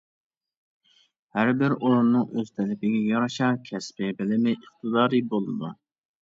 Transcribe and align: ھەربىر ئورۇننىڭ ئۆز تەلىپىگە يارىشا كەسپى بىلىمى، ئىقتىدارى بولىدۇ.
ھەربىر 1.39 1.75
ئورۇننىڭ 1.75 2.23
ئۆز 2.39 2.49
تەلىپىگە 2.61 3.03
يارىشا 3.11 3.51
كەسپى 3.69 4.11
بىلىمى، 4.23 4.55
ئىقتىدارى 4.57 5.23
بولىدۇ. 5.37 5.73